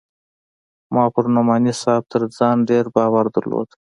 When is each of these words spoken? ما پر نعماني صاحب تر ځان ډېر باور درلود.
ما 0.93 1.03
پر 1.13 1.25
نعماني 1.35 1.73
صاحب 1.81 2.03
تر 2.11 2.21
ځان 2.37 2.57
ډېر 2.69 2.85
باور 2.95 3.25
درلود. 3.35 3.69